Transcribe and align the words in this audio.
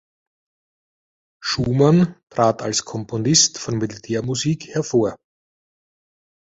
Schumann 1.43 2.15
trat 2.31 2.63
als 2.63 2.85
Komponist 2.85 3.59
von 3.59 3.77
Militärmusik 3.77 4.69
hervor. 4.69 5.15